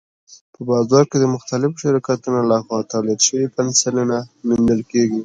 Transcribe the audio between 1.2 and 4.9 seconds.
مختلفو شرکتونو لخوا تولید شوي پنسلونه موندل